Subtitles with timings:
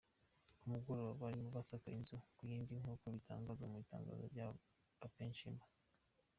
[0.59, 4.59] Ku mugoroba barimo basaka inzu ku yindi nkuko bitangazwa mu itangazo ry'aba
[5.15, 5.67] Peshmerga.